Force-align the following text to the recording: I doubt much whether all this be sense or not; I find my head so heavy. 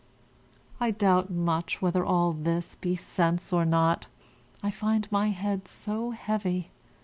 I 0.79 0.89
doubt 0.89 1.29
much 1.29 1.79
whether 1.79 2.03
all 2.03 2.31
this 2.33 2.73
be 2.73 2.95
sense 2.95 3.53
or 3.53 3.65
not; 3.65 4.07
I 4.63 4.71
find 4.71 5.07
my 5.11 5.27
head 5.27 5.67
so 5.67 6.09
heavy. 6.09 6.71